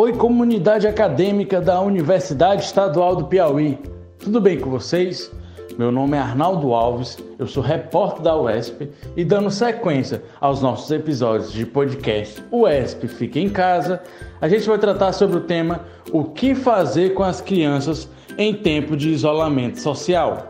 [0.00, 3.76] Oi, comunidade acadêmica da Universidade Estadual do Piauí.
[4.16, 5.28] Tudo bem com vocês?
[5.76, 10.88] Meu nome é Arnaldo Alves, eu sou repórter da UESP e dando sequência aos nossos
[10.92, 14.00] episódios de podcast UESP Fica em Casa,
[14.40, 15.80] a gente vai tratar sobre o tema
[16.12, 20.48] O que fazer com as crianças em tempo de isolamento social.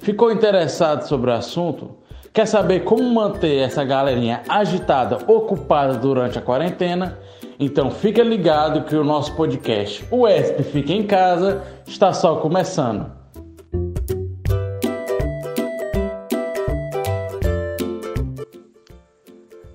[0.00, 1.94] Ficou interessado sobre o assunto?
[2.32, 7.16] Quer saber como manter essa galerinha agitada, ocupada durante a quarentena?
[7.58, 13.12] Então fica ligado que o nosso podcast, o ESP Fica em Casa, está só começando.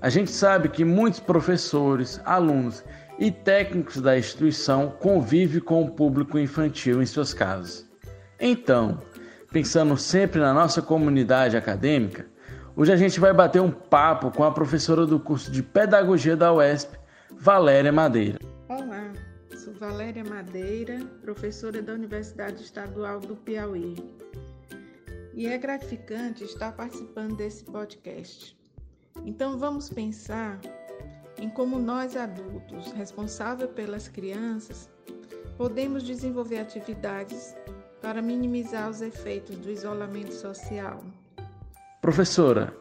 [0.02, 2.84] A gente sabe que muitos professores, alunos
[3.18, 7.88] e técnicos da instituição convivem com o público infantil em suas casas.
[8.40, 9.00] Então,
[9.52, 12.26] pensando sempre na nossa comunidade acadêmica,
[12.80, 16.54] Hoje a gente vai bater um papo com a professora do curso de Pedagogia da
[16.54, 16.98] UESP,
[17.42, 18.38] Valéria Madeira.
[18.68, 19.14] Olá,
[19.56, 23.96] sou Valéria Madeira, professora da Universidade Estadual do Piauí.
[25.34, 28.58] E é gratificante estar participando desse podcast.
[29.26, 30.60] Então vamos pensar
[31.38, 34.90] em como nós adultos, responsáveis pelas crianças,
[35.58, 37.56] podemos desenvolver atividades
[38.02, 41.02] para minimizar os efeitos do isolamento social
[42.02, 42.74] Professora,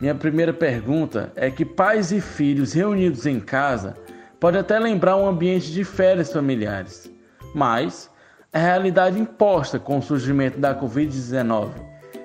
[0.00, 3.94] minha primeira pergunta é que pais e filhos reunidos em casa
[4.40, 7.12] pode até lembrar um ambiente de férias familiares,
[7.54, 8.10] mas
[8.50, 11.70] a realidade imposta com o surgimento da Covid-19,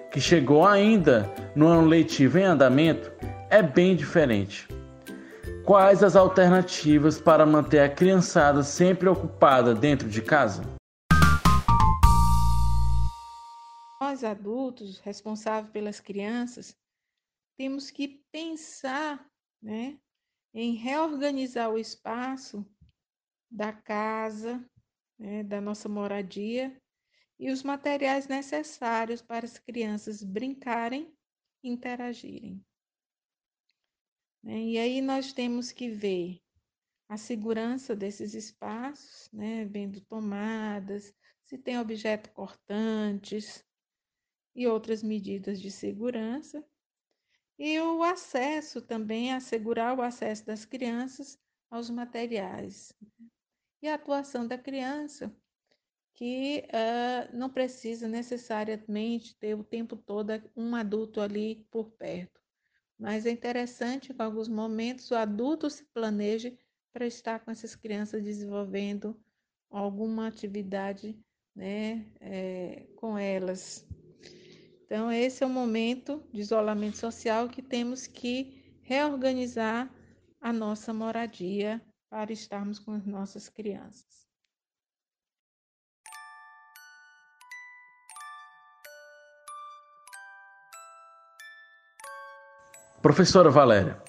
[0.10, 3.12] que chegou ainda no ano letivo em andamento,
[3.50, 4.68] é bem diferente.
[5.66, 10.64] Quais as alternativas para manter a criançada sempre ocupada dentro de casa?
[14.16, 16.74] nós adultos, responsáveis pelas crianças,
[17.58, 19.30] temos que pensar
[19.62, 20.00] né,
[20.54, 22.66] em reorganizar o espaço
[23.50, 24.64] da casa,
[25.18, 26.82] né, da nossa moradia
[27.40, 31.14] e os materiais necessários para as crianças brincarem
[31.64, 32.64] e interagirem.
[34.44, 34.60] Né?
[34.60, 36.42] E aí nós temos que ver
[37.08, 43.64] a segurança desses espaços, né, vendo tomadas, se tem objetos cortantes,
[44.56, 46.66] e outras medidas de segurança.
[47.58, 51.40] E o acesso também, assegurar o acesso das crianças
[51.70, 52.94] aos materiais.
[53.82, 55.34] E a atuação da criança,
[56.14, 62.42] que uh, não precisa necessariamente ter o tempo todo um adulto ali por perto.
[62.98, 66.58] Mas é interessante que, em alguns momentos, o adulto se planeje
[66.94, 69.20] para estar com essas crianças desenvolvendo
[69.70, 71.20] alguma atividade
[71.54, 73.85] né, é, com elas.
[74.86, 79.90] Então, esse é o momento de isolamento social que temos que reorganizar
[80.40, 84.26] a nossa moradia para estarmos com as nossas crianças.
[93.02, 94.00] Professora Valéria,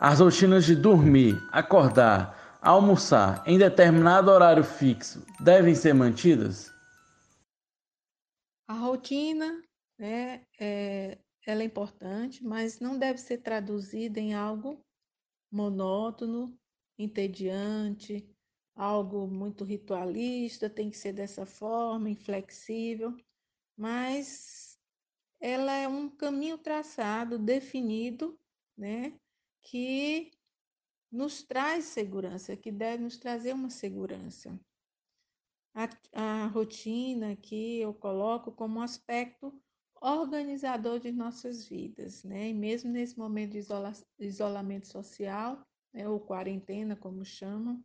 [0.00, 6.72] as rotinas de dormir, acordar, almoçar em determinado horário fixo devem ser mantidas?
[8.66, 9.67] A rotina
[9.98, 14.84] né, é, ela é importante, mas não deve ser traduzida em algo
[15.50, 16.58] monótono,
[16.98, 18.28] entediante,
[18.74, 23.16] algo muito ritualista, tem que ser dessa forma, inflexível,
[23.76, 24.78] mas
[25.40, 28.38] ela é um caminho traçado, definido,
[28.76, 29.18] né,
[29.62, 30.30] que
[31.10, 34.58] nos traz segurança, que deve nos trazer uma segurança.
[35.74, 39.52] A, a rotina que eu coloco como aspecto
[40.00, 42.48] organizador de nossas vidas, né?
[42.48, 47.82] E mesmo nesse momento de isola isolamento social, né, ou quarentena, como chamam,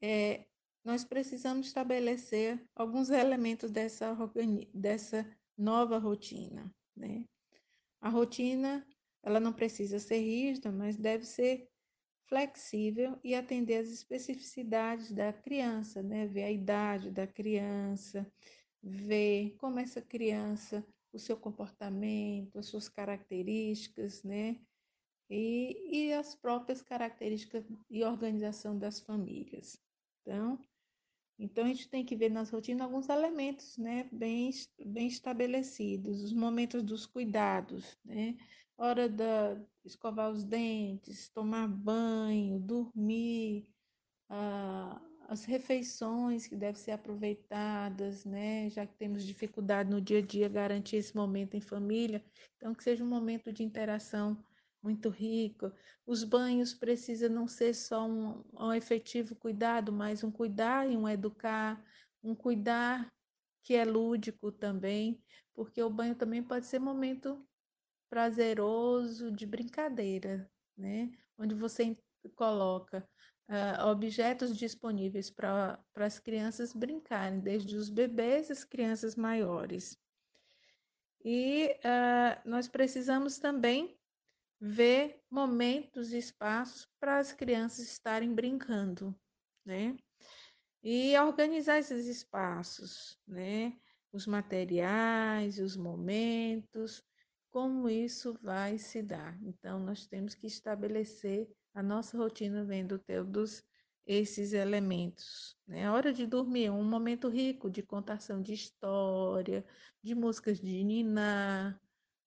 [0.00, 0.46] é,
[0.84, 4.16] nós precisamos estabelecer alguns elementos dessa,
[4.74, 5.26] dessa
[5.56, 7.24] nova rotina, né?
[8.00, 8.86] A rotina,
[9.22, 11.68] ela não precisa ser rígida, mas deve ser
[12.24, 16.26] flexível e atender às especificidades da criança, né?
[16.26, 18.26] Ver a idade da criança,
[18.82, 24.60] ver como essa criança o seu comportamento, as suas características, né?
[25.28, 29.80] E, e as próprias características e organização das famílias.
[30.22, 30.58] Então,
[31.38, 34.50] então a gente tem que ver nas rotinas alguns elementos, né, bem,
[34.84, 38.36] bem estabelecidos, os momentos dos cuidados, né?
[38.76, 42.58] Hora da escovar os dentes, tomar banho,
[45.30, 48.68] as refeições que devem ser aproveitadas, né?
[48.68, 52.24] Já que temos dificuldade no dia a dia garantir esse momento em família,
[52.56, 54.44] então que seja um momento de interação
[54.82, 55.70] muito rico.
[56.04, 61.08] Os banhos precisam não ser só um, um efetivo cuidado, mas um cuidar e um
[61.08, 61.80] educar,
[62.24, 63.08] um cuidar
[63.62, 65.22] que é lúdico também,
[65.54, 67.46] porque o banho também pode ser momento
[68.10, 71.08] prazeroso de brincadeira, né?
[71.38, 71.96] Onde você
[72.34, 73.08] coloca
[73.50, 79.98] uh, objetos disponíveis para as crianças brincarem, desde os bebês às crianças maiores.
[81.24, 83.98] E uh, nós precisamos também
[84.60, 89.14] ver momentos e espaços para as crianças estarem brincando,
[89.64, 89.96] né?
[90.82, 93.76] E organizar esses espaços, né?
[94.12, 97.02] Os materiais, os momentos,
[97.50, 99.38] como isso vai se dar.
[99.42, 103.64] Então, nós temos que estabelecer a nossa rotina vendo todos
[104.06, 105.56] esses elementos.
[105.68, 109.64] A hora de dormir é um momento rico de contação de história,
[110.02, 111.78] de músicas de niná,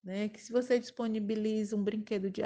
[0.04, 0.30] né?
[0.30, 2.42] Que se você disponibiliza um brinquedo de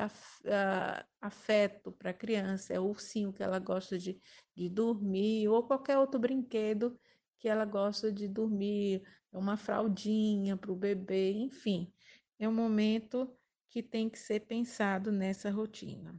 [1.21, 4.19] afeto para a criança, é o ursinho que ela gosta de,
[4.55, 6.97] de dormir, ou qualquer outro brinquedo
[7.39, 11.93] que ela gosta de dormir, uma fraldinha para o bebê, enfim,
[12.39, 13.31] é um momento
[13.69, 16.15] que tem que ser pensado nessa rotina.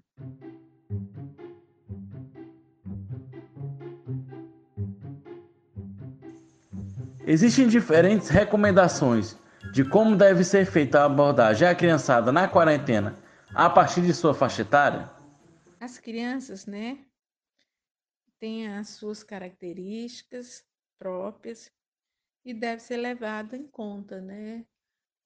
[7.27, 9.37] Existem diferentes recomendações
[9.73, 13.15] de como deve ser feita a abordagem à criançada na quarentena
[13.55, 15.11] a partir de sua faixa etária?
[15.81, 17.05] As crianças, né,
[18.39, 20.65] têm as suas características
[20.99, 21.71] próprias
[22.45, 24.65] e deve ser levada em conta, né,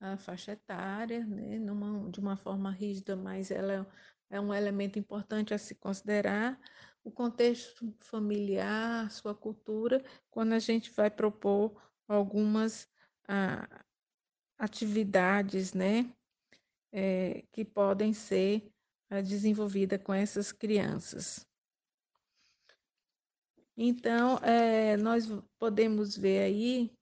[0.03, 3.87] a faixa etária, né, numa, de uma forma rígida, mas ela
[4.29, 6.59] é um elemento importante a se considerar,
[7.05, 12.89] o contexto familiar, sua cultura, quando a gente vai propor algumas
[13.29, 13.85] ah,
[14.59, 16.13] atividades, né,
[16.91, 18.73] é, que podem ser
[19.09, 21.47] é, desenvolvidas com essas crianças.
[23.77, 25.29] Então, é, nós
[25.59, 26.93] podemos ver aí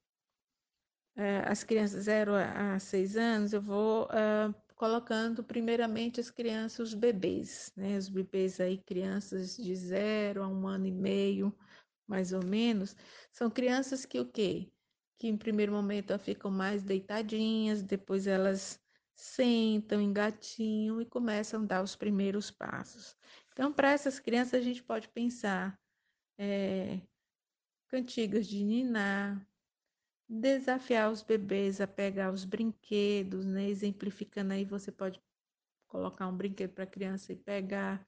[1.16, 6.94] é, as crianças 0 a 6 anos, eu vou uh, colocando primeiramente as crianças, os
[6.94, 7.96] bebês, né?
[7.96, 11.56] Os bebês aí, crianças de 0 a um ano e meio,
[12.06, 12.96] mais ou menos,
[13.32, 14.72] são crianças que o quê?
[15.20, 18.80] que em primeiro momento ficam mais deitadinhas, depois elas
[19.14, 23.14] sentam, engatinham e começam a dar os primeiros passos.
[23.52, 25.78] Então, para essas crianças, a gente pode pensar
[26.38, 27.02] é,
[27.88, 29.46] cantigas de ninar,
[30.30, 33.68] desafiar os bebês a pegar os brinquedos, né?
[33.68, 35.20] Exemplificando aí, você pode
[35.88, 38.06] colocar um brinquedo para a criança e pegar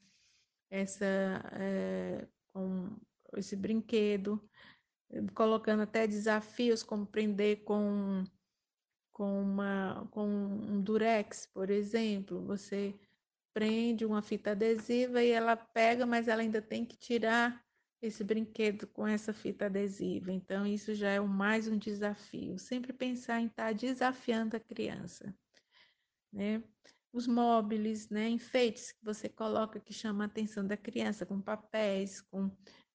[0.71, 1.05] essa
[1.53, 2.97] é, com
[3.37, 4.41] esse brinquedo
[5.35, 8.25] colocando até desafios como prender com,
[9.13, 12.43] com, uma, com um durex, por exemplo.
[12.47, 12.95] Você
[13.53, 17.63] prende uma fita adesiva e ela pega, mas ela ainda tem que tirar
[18.03, 20.31] esse brinquedo com essa fita adesiva.
[20.31, 22.59] Então, isso já é mais um desafio.
[22.59, 25.35] Sempre pensar em estar desafiando a criança.
[26.33, 26.63] Né?
[27.13, 28.29] Os móveis, né?
[28.29, 32.51] enfeites que você coloca que chama a atenção da criança, com papéis, com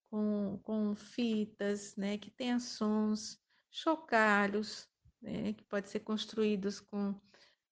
[0.09, 3.39] com, com fitas, né, que tenha sons,
[3.69, 4.87] chocalhos,
[5.21, 7.19] né, que pode ser construídos com,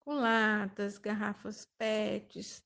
[0.04, 2.64] com latas, garrafas PETs,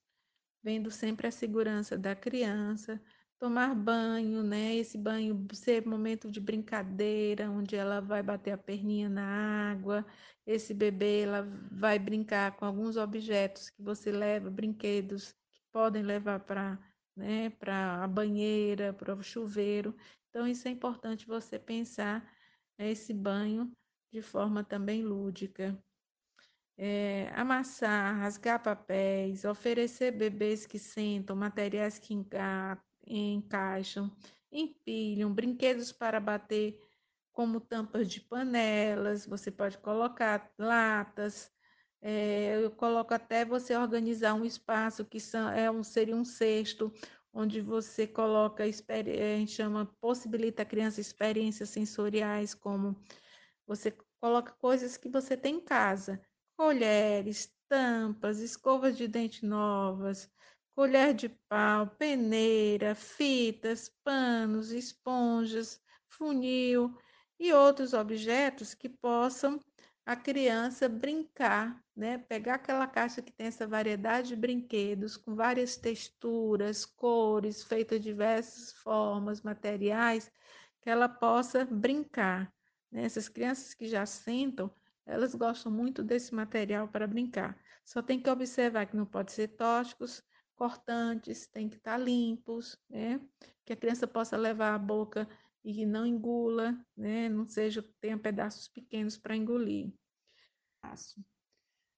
[0.63, 3.01] vendo sempre a segurança da criança,
[3.39, 9.09] tomar banho, né, esse banho ser momento de brincadeira, onde ela vai bater a perninha
[9.09, 10.05] na água,
[10.45, 11.41] esse bebê ela
[11.71, 16.77] vai brincar com alguns objetos que você leva, brinquedos que podem levar para
[17.15, 19.95] né, para a banheira, para o chuveiro.
[20.29, 22.25] Então, isso é importante você pensar
[22.77, 23.71] esse banho
[24.11, 25.77] de forma também lúdica.
[26.77, 32.81] É, amassar, rasgar papéis, oferecer bebês que sentam, materiais que enca
[33.17, 34.11] encaixam,
[34.51, 36.79] empilham, brinquedos para bater,
[37.31, 41.51] como tampas de panelas, você pode colocar latas,
[42.01, 46.91] é, eu coloco até você organizar um espaço que são, é um, seria um cesto,
[47.33, 52.95] onde você coloca, a gente chama, possibilita a criança experiências sensoriais, como
[53.67, 56.21] você coloca coisas que você tem em casa,
[56.57, 60.29] colheres, tampas, escovas de dente novas,
[60.79, 66.97] colher de pau, peneira, fitas, panos, esponjas, funil
[67.37, 69.59] e outros objetos que possam
[70.05, 72.17] a criança brincar, né?
[72.17, 78.05] Pegar aquela caixa que tem essa variedade de brinquedos com várias texturas, cores, feitas de
[78.05, 80.31] diversas formas, materiais,
[80.79, 82.49] que ela possa brincar.
[82.89, 83.03] Né?
[83.03, 84.73] Essas crianças que já sentam,
[85.05, 87.59] elas gostam muito desse material para brincar.
[87.83, 90.23] Só tem que observar que não pode ser tóxicos,
[90.59, 93.21] cortantes, tem que estar limpos, né?
[93.65, 95.25] Que a criança possa levar a boca
[95.63, 97.29] e não engula, né?
[97.29, 99.93] Não seja tenha pedaços pequenos para engolir.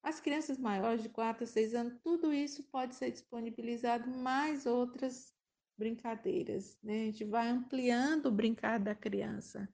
[0.04, 5.34] As crianças maiores de 4 a 6 anos, tudo isso pode ser disponibilizado mais outras
[5.76, 7.02] brincadeiras, né?
[7.02, 9.68] A gente vai ampliando o brincar da criança.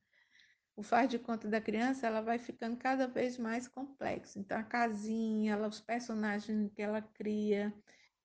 [0.77, 4.39] O faz de conta da criança, ela vai ficando cada vez mais complexo.
[4.39, 7.73] Então, a casinha, ela, os personagens que ela cria.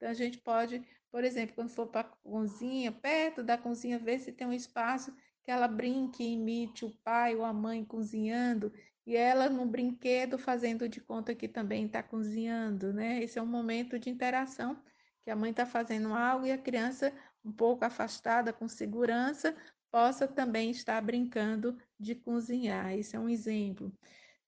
[0.03, 4.19] Então, a gente pode, por exemplo, quando for para a cozinha, perto da cozinha, ver
[4.19, 8.69] se tem um espaço que ela brinque, imite o pai ou a mãe cozinhando
[9.07, 13.23] e ela no brinquedo fazendo de conta que também está cozinhando, né?
[13.23, 14.77] Esse é um momento de interação
[15.21, 19.55] que a mãe está fazendo algo e a criança um pouco afastada com segurança
[19.89, 22.91] possa também estar brincando de cozinhar.
[22.91, 23.89] Esse é um exemplo.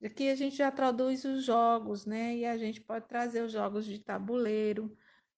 [0.03, 2.35] Aqui a gente já traduz os jogos, né?
[2.35, 4.93] E a gente pode trazer os jogos de tabuleiro,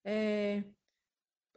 [0.07, 0.63] é,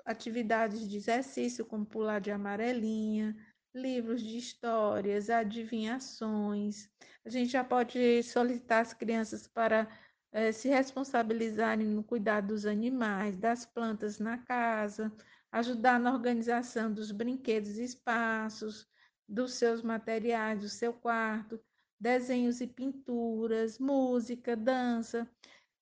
[0.05, 3.37] atividades de exercício, como pular de amarelinha,
[3.73, 6.91] livros de histórias, adivinhações.
[7.25, 9.89] A gente já pode solicitar as crianças para
[10.33, 15.13] eh, se responsabilizarem no cuidado dos animais, das plantas na casa,
[15.53, 18.89] ajudar na organização dos brinquedos e espaços,
[19.29, 21.61] dos seus materiais, do seu quarto,
[22.01, 25.31] desenhos e pinturas, música, dança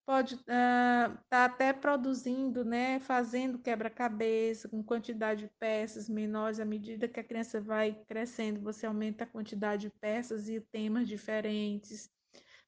[0.08, 6.64] pode estar uh, tá até produzindo, né, fazendo quebra-cabeça com quantidade de peças menores à
[6.64, 12.10] medida que a criança vai crescendo, você aumenta a quantidade de peças e temas diferentes,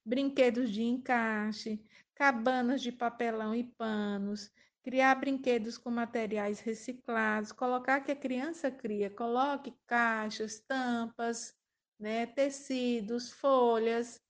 [0.04, 1.82] brinquedos de encaixe,
[2.14, 9.08] cabanas de papelão e panos, criar brinquedos com materiais reciclados, colocar que a criança cria,
[9.08, 11.54] coloque caixas, tampas,
[11.98, 14.20] né, tecidos, folhas,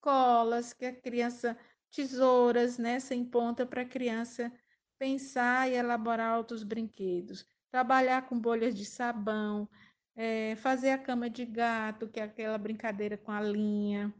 [0.00, 1.56] colas que a criança
[1.90, 4.52] tesouras, né, sem ponta para a criança
[4.98, 7.46] pensar e elaborar outros brinquedos.
[7.70, 9.68] Trabalhar com bolhas de sabão,
[10.14, 14.14] é, fazer a cama de gato, que é aquela brincadeira com a linha,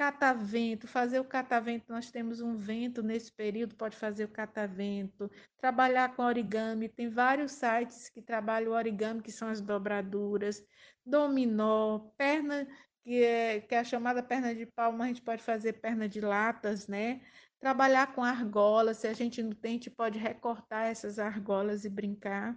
[0.00, 6.16] catavento, fazer o catavento, nós temos um vento nesse período, pode fazer o catavento, trabalhar
[6.16, 10.64] com origami, tem vários sites que trabalham o origami, que são as dobraduras,
[11.04, 12.66] dominó, perna
[13.02, 16.20] que é, que é a chamada perna de palma, a gente pode fazer perna de
[16.20, 17.20] latas, né?
[17.58, 21.90] Trabalhar com argolas, se a gente não tem, a gente pode recortar essas argolas e
[21.90, 22.56] brincar.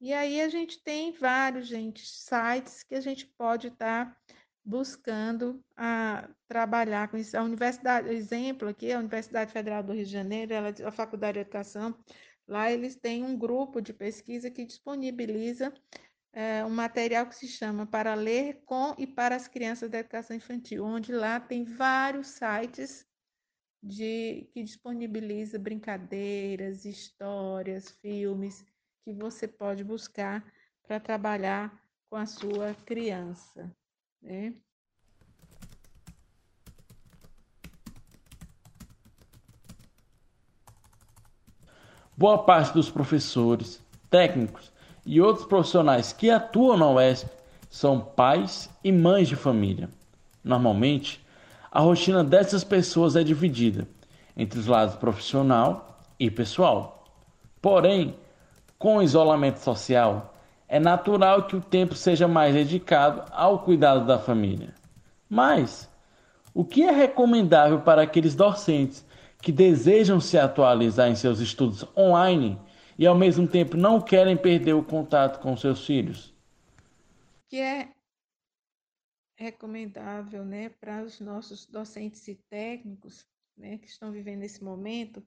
[0.00, 4.16] E aí a gente tem vários, gente, sites que a gente pode estar tá
[4.64, 7.36] buscando a trabalhar com isso.
[7.36, 11.40] A universidade, exemplo aqui, a Universidade Federal do Rio de Janeiro, ela, a Faculdade de
[11.40, 11.96] Educação,
[12.46, 15.72] lá eles têm um grupo de pesquisa que disponibiliza
[16.32, 20.34] é, um material que se chama Para Ler com e para as Crianças da Educação
[20.34, 23.06] Infantil, onde lá tem vários sites
[23.82, 28.64] de, que disponibiliza brincadeiras, histórias, filmes
[29.04, 30.44] que você pode buscar
[30.86, 33.74] para trabalhar com a sua criança.
[34.22, 34.54] Né?
[42.16, 44.72] Boa parte dos professores, técnicos
[45.04, 47.30] e outros profissionais que atuam na UESP
[47.68, 49.88] são pais e mães de família.
[50.44, 51.24] Normalmente,
[51.70, 53.86] a rotina dessas pessoas é dividida
[54.36, 57.04] entre os lados profissional e pessoal.
[57.60, 58.14] Porém,
[58.78, 60.34] com o isolamento social,
[60.68, 64.74] é natural que o tempo seja mais dedicado ao cuidado da família.
[65.28, 65.88] Mas,
[66.54, 69.04] o que é recomendável para aqueles docentes
[69.40, 72.58] que desejam se atualizar em seus estudos online
[73.02, 76.32] e ao mesmo tempo não querem perder o contato com seus filhos?
[77.48, 77.92] Que é
[79.36, 85.20] recomendável, né, para os nossos docentes e técnicos, né, que estão vivendo esse momento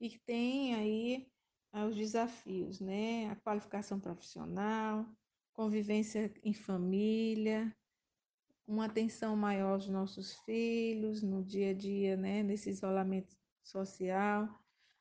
[0.00, 1.28] e que têm aí
[1.72, 5.06] ah, os desafios, né, a qualificação profissional,
[5.52, 7.72] convivência em família,
[8.66, 14.48] uma atenção maior aos nossos filhos no dia a dia, né, nesse isolamento social,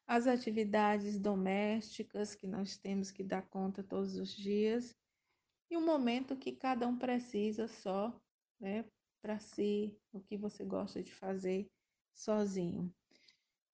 [0.10, 4.98] as atividades domésticas que nós temos que dar conta todos os dias
[5.70, 8.20] e o momento que cada um precisa só,
[8.60, 8.86] né,
[9.22, 11.70] para si, o que você gosta de fazer
[12.12, 12.92] sozinho.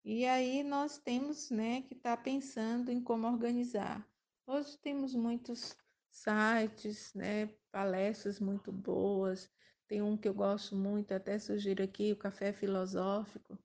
[0.04, 4.06] E aí nós temos, né, que estar tá pensando em como organizar.
[4.46, 5.74] Hoje temos muitos
[6.10, 9.50] sites, né, palestras muito boas.
[9.88, 13.58] Tem um que eu gosto muito, até sugiro aqui, o Café Filosófico,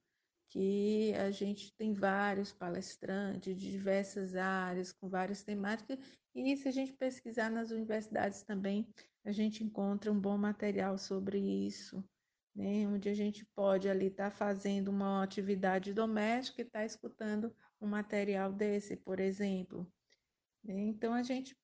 [0.50, 5.98] que a gente tem vários palestrantes de diversas áreas, com várias temáticas,
[6.34, 8.86] e se a gente pesquisar nas universidades também,
[9.24, 12.04] a gente encontra um bom material sobre isso.
[12.54, 16.84] né, onde a gente pode ali estar tá fazendo uma atividade doméstica e estar tá
[16.84, 19.86] escutando um material desse, por exemplo.
[20.64, 20.80] Né.
[20.80, 21.56] Então, a gente,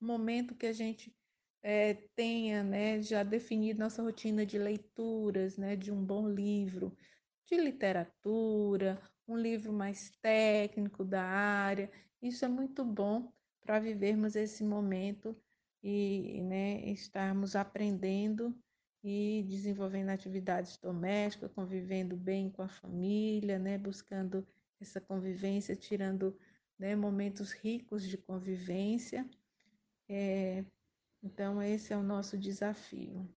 [0.00, 1.14] momento que a gente
[1.62, 6.96] é, tenha né, já definido nossa rotina de leituras, né, de um bom livro,
[7.46, 11.90] de literatura, um livro mais técnico da área,
[12.22, 15.36] isso é muito bom para vivermos esse momento
[15.82, 18.56] e né, estarmos aprendendo
[19.02, 24.46] e desenvolvendo atividades domésticas, convivendo bem com a família, né, buscando
[24.80, 26.38] essa convivência, tirando
[26.78, 29.28] né, momentos ricos de convivência.
[30.08, 30.64] É,
[31.22, 33.28] então, esse é o nosso desafio.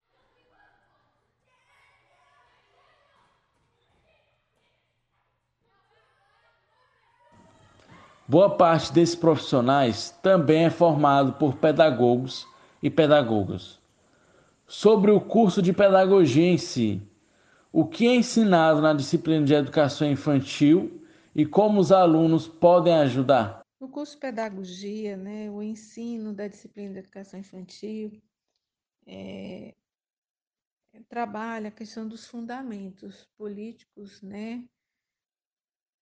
[8.29, 12.45] Boa parte desses profissionais também é formado por pedagogos
[12.83, 13.79] e pedagogas
[14.67, 17.01] sobre o curso de pedagogia em si.
[17.71, 21.01] O que é ensinado na disciplina de educação infantil
[21.33, 23.61] e como os alunos podem ajudar?
[23.79, 28.21] No curso de pedagogia, né, o ensino da disciplina de educação infantil
[29.05, 29.73] é,
[31.07, 34.65] trabalha a questão dos fundamentos políticos, né,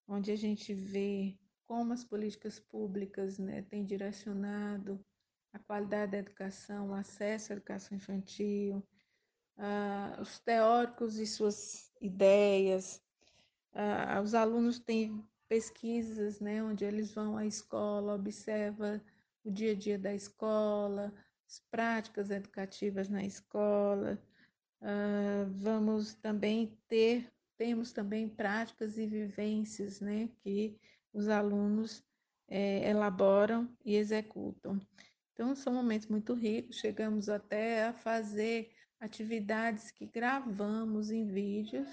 [0.07, 1.35] onde a gente vê
[1.67, 5.03] como as políticas públicas né, têm direcionado
[5.53, 8.85] a qualidade da educação, o acesso à educação infantil,
[9.57, 13.01] uh, os teóricos e suas ideias.
[13.73, 19.01] Uh, os alunos têm pesquisas, né, onde eles vão à escola, observa
[19.43, 21.13] o dia a dia da escola,
[21.47, 24.21] as práticas educativas na escola.
[24.81, 30.77] Uh, vamos também ter, temos também práticas e vivências, né, que
[31.15, 32.03] os alunos
[32.47, 34.79] é, elaboram e executam.
[35.33, 41.87] Então, são momentos muito ricos, chegamos até a fazer atividades que gravamos em vídeos,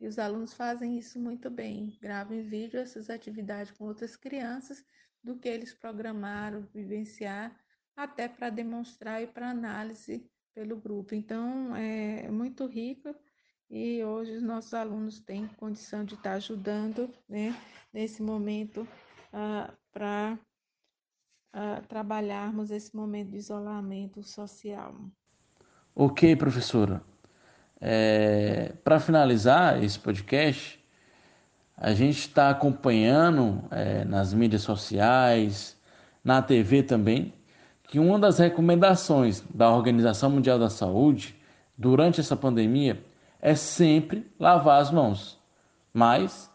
[0.00, 4.84] e os alunos fazem isso muito bem, gravam em vídeo essas atividades com outras crianças,
[5.22, 7.54] do que eles programaram, vivenciar,
[7.94, 11.14] até para demonstrar e para análise pelo grupo.
[11.14, 13.14] Então, é muito rico
[13.70, 17.54] e hoje os nossos alunos têm condição de estar ajudando né,
[17.92, 18.86] nesse momento
[19.92, 20.36] para
[21.88, 24.94] trabalharmos esse momento de isolamento social.
[25.94, 27.02] Ok, professora.
[27.80, 30.84] É, Para finalizar esse podcast,
[31.76, 35.80] a gente está acompanhando é, nas mídias sociais,
[36.22, 37.32] na TV também,
[37.84, 41.34] que uma das recomendações da Organização Mundial da Saúde
[41.76, 43.02] durante essa pandemia
[43.40, 45.38] é sempre lavar as mãos.
[45.92, 46.50] Mas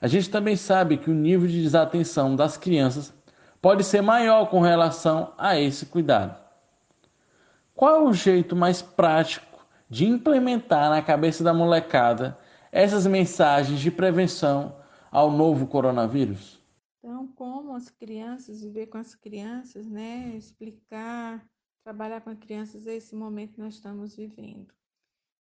[0.00, 3.14] a gente também sabe que o nível de desatenção das crianças
[3.60, 6.38] pode ser maior com relação a esse cuidado.
[7.74, 12.38] Qual é o jeito mais prático de implementar na cabeça da molecada
[12.70, 14.76] essas mensagens de prevenção
[15.10, 16.60] ao novo coronavírus?
[16.98, 20.32] Então, como as crianças, viver com as crianças, né?
[20.36, 21.44] Explicar,
[21.84, 24.74] trabalhar com as crianças esse momento que nós estamos vivendo.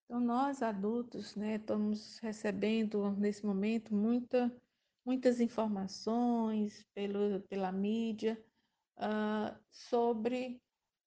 [0.06, 4.52] Então, nós adultos, né, estamos recebendo nesse momento muita
[5.06, 8.44] muitas informações pelo, pela mídia
[8.98, 10.60] uh, sobre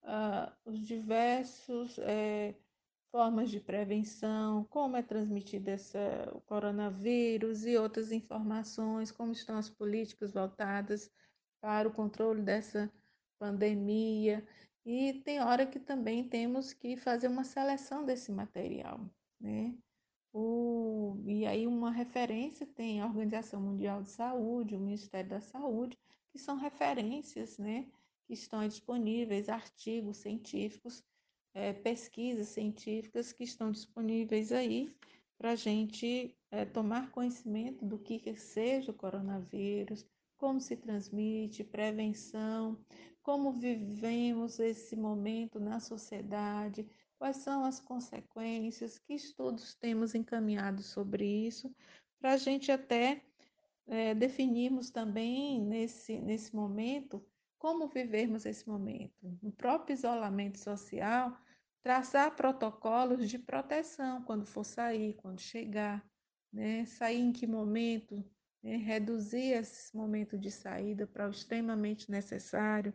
[0.05, 2.55] uh, os diversos é,
[3.11, 5.99] formas de prevenção, como é transmitido essa,
[6.33, 11.11] o coronavírus e outras informações, como estão as políticas voltadas
[11.61, 12.91] para o controle dessa
[13.39, 14.47] pandemia.
[14.85, 19.01] E tem hora que também temos que fazer uma seleção desse material,
[19.41, 19.75] né?
[20.33, 25.99] O, e aí uma referência tem a Organização Mundial de Saúde, o Ministério da Saúde,
[26.31, 27.87] que são referências, né,
[28.27, 31.03] que estão disponíveis, artigos científicos,
[31.55, 34.95] é, pesquisas científicas que estão disponíveis aí
[35.39, 41.65] para a gente é, tomar conhecimento do que, que seja o coronavírus, como se transmite,
[41.65, 42.79] prevenção,
[43.29, 46.89] como vivemos esse momento na sociedade,
[47.19, 51.71] quais são as consequências, que estudos temos encaminhados sobre isso,
[52.19, 53.23] para a gente até
[53.87, 57.23] é, definirmos também nesse, nesse momento
[57.59, 59.37] como vivermos esse momento.
[59.43, 61.37] No próprio isolamento social,
[61.83, 66.03] traçar protocolos de proteção quando for sair, quando chegar,
[66.51, 66.87] né?
[66.87, 68.25] sair em que momento,
[68.63, 68.77] né?
[68.77, 72.93] reduzir esse momento de saída para o extremamente necessário.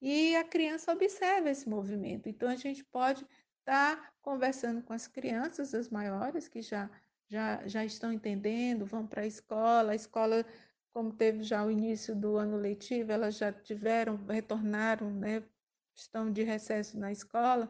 [0.00, 2.28] E a criança observa esse movimento.
[2.28, 3.26] Então, a gente pode
[3.66, 6.88] está conversando com as crianças, as maiores, que já,
[7.28, 10.46] já, já estão entendendo, vão para a escola, a escola,
[10.92, 15.42] como teve já o início do ano letivo, elas já tiveram, retornaram, né,
[15.94, 17.68] estão de recesso na escola,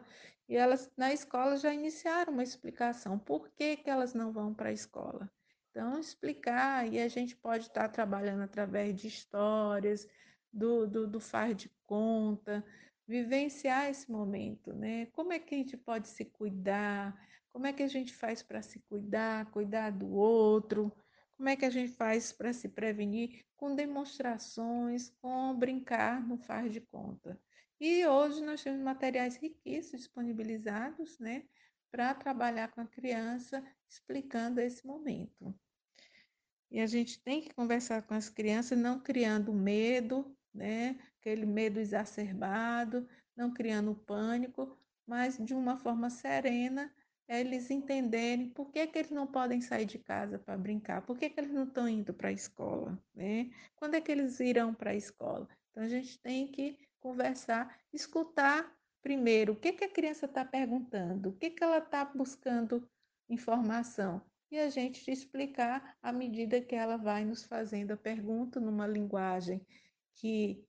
[0.49, 4.69] E elas na escola já iniciaram uma explicação por que, que elas não vão para
[4.69, 5.29] a escola.
[5.77, 10.07] Então, explicar, e a gente pode estar trabalhando através de histórias,
[10.51, 12.65] do, do, do faz de conta,
[13.07, 15.05] vivenciar esse momento, né?
[15.11, 17.15] Como é que a gente pode se cuidar?
[17.51, 20.91] Como é que a gente faz para se cuidar, cuidar do outro?
[21.35, 23.45] Como é que a gente faz para se prevenir?
[23.55, 27.39] Com demonstrações, com brincar no faz de conta.
[27.79, 31.43] E hoje nós temos materiais riquíssimos disponibilizados, né,
[31.91, 35.55] para trabalhar com a criança, explicando esse momento.
[36.69, 41.79] E a gente tem que conversar com as crianças, não criando medo, né, aquele medo
[41.79, 46.93] exacerbado, não criando pânico, mas de uma forma serena,
[47.27, 51.29] eles entenderem por que, que eles não podem sair de casa para brincar, por que,
[51.29, 53.49] que eles não estão indo para a escola, né?
[53.75, 55.47] Quando é que eles irão para a escola?
[55.71, 61.29] Então a gente tem que conversar, escutar primeiro o que, que a criança está perguntando,
[61.29, 62.87] o que, que ela está buscando
[63.29, 68.87] informação, e a gente explicar à medida que ela vai nos fazendo a pergunta numa
[68.87, 69.65] linguagem
[70.15, 70.63] que,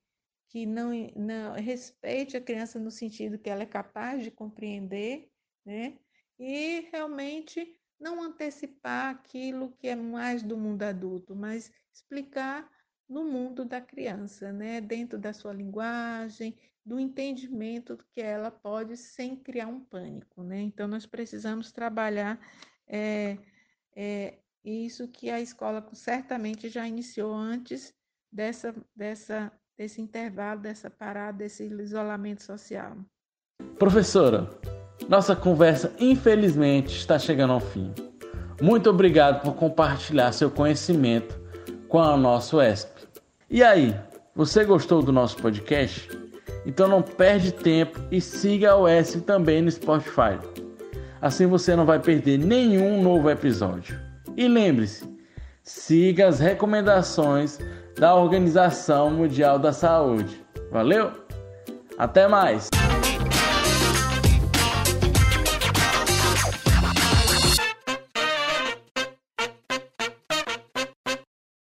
[0.49, 5.31] que não, não respeite a criança no sentido que ela é capaz de compreender,
[5.65, 5.99] né?
[6.39, 12.69] E realmente não antecipar aquilo que é mais do mundo adulto, mas explicar
[13.09, 14.81] no mundo da criança, né?
[14.81, 20.61] Dentro da sua linguagem, do entendimento que ela pode sem criar um pânico, né?
[20.61, 22.41] Então nós precisamos trabalhar
[22.87, 23.37] é,
[23.99, 24.35] é,
[24.65, 27.93] isso que a escola certamente já iniciou antes
[28.33, 32.97] dessa, dessa, desse intervalo, dessa parada, desse isolamento social.
[33.77, 34.49] Professora,
[35.09, 37.93] nossa conversa infelizmente está chegando ao fim.
[38.63, 41.37] Muito obrigado por compartilhar seu conhecimento
[41.89, 43.09] com a nosso ESP.
[43.51, 43.99] E aí,
[44.33, 46.09] você gostou do nosso podcast?
[46.65, 50.39] Então não perde tempo e siga a ESP também no Spotify.
[51.21, 53.99] Assim você não vai perder nenhum novo episódio.
[54.37, 55.05] E lembre-se,
[55.63, 57.59] siga as recomendações
[57.99, 60.41] da Organização Mundial da Saúde.
[60.71, 61.11] Valeu?
[61.99, 62.69] Até mais!